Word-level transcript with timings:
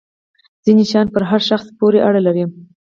ځینې 0.65 0.83
شیان 0.91 1.07
پر 1.13 1.23
هر 1.31 1.41
شخص 1.49 1.67
پورې 1.79 1.99
اړه 2.07 2.21
لري. 2.27 2.43